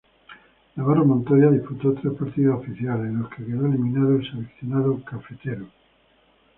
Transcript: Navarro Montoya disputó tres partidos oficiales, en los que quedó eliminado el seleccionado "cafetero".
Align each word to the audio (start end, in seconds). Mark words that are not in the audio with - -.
Navarro 0.77 1.05
Montoya 1.05 1.51
disputó 1.51 1.93
tres 1.93 2.11
partidos 2.15 2.59
oficiales, 2.61 3.05
en 3.05 3.19
los 3.19 3.29
que 3.29 3.45
quedó 3.45 3.67
eliminado 3.67 4.15
el 4.15 4.27
seleccionado 4.31 4.99
"cafetero". 5.05 5.67